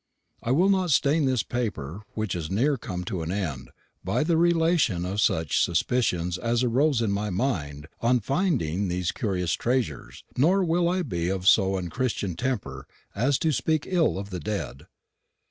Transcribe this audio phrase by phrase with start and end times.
[0.41, 3.69] I will not stain this paper, which is near come to an end,
[4.03, 9.53] by the relation of such suspicions as arose in my mind on finding these curious
[9.53, 14.31] treasures; nor will I be of so unchristian a temper as to speak ill of
[14.31, 14.87] the dead.